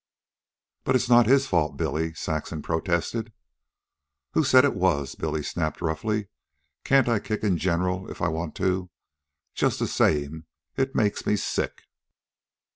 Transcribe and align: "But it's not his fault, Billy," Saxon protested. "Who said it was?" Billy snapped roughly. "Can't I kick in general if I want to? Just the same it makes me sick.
"But 0.83 0.95
it's 0.95 1.09
not 1.09 1.27
his 1.27 1.45
fault, 1.45 1.77
Billy," 1.77 2.15
Saxon 2.15 2.63
protested. 2.63 3.31
"Who 4.33 4.43
said 4.43 4.65
it 4.65 4.73
was?" 4.73 5.13
Billy 5.13 5.43
snapped 5.43 5.79
roughly. 5.79 6.27
"Can't 6.83 7.07
I 7.07 7.19
kick 7.19 7.43
in 7.43 7.59
general 7.59 8.09
if 8.09 8.19
I 8.19 8.27
want 8.27 8.55
to? 8.55 8.89
Just 9.53 9.77
the 9.77 9.85
same 9.85 10.47
it 10.75 10.95
makes 10.95 11.27
me 11.27 11.35
sick. 11.35 11.83